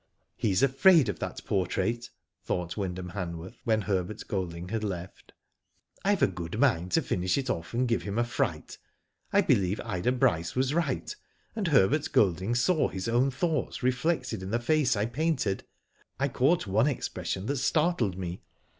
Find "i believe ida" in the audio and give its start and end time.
9.31-10.11